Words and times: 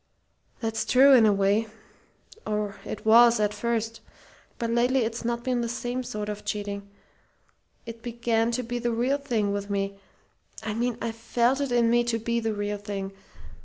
That's 0.61 0.83
true, 0.83 1.13
in 1.13 1.27
a 1.27 1.31
way 1.31 1.67
or 2.43 2.77
it 2.85 3.05
was 3.05 3.39
at 3.39 3.53
first. 3.53 4.01
But 4.57 4.71
lately 4.71 5.01
it's 5.01 5.23
not 5.23 5.43
been 5.43 5.61
the 5.61 5.69
same 5.69 6.01
sort 6.01 6.27
of 6.27 6.43
cheating. 6.43 6.89
It 7.85 8.01
began 8.01 8.49
to 8.53 8.63
be 8.63 8.79
the 8.79 8.89
real 8.91 9.19
thing 9.19 9.51
with 9.53 9.69
me. 9.69 9.99
I 10.63 10.73
mean 10.73 10.97
I 11.03 11.11
felt 11.11 11.61
it 11.61 11.71
in 11.71 11.91
me 11.91 12.03
to 12.05 12.17
be 12.17 12.39
the 12.39 12.55
real 12.55 12.79
thing. 12.79 13.13